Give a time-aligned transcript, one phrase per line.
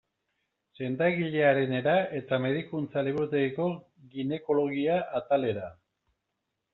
[0.77, 3.67] Sendagilearenera eta medikuntza-liburutegiko
[4.15, 5.69] ginekologia atalera.